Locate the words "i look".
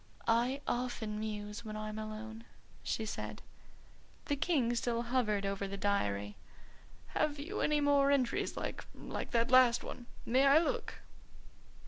10.47-10.95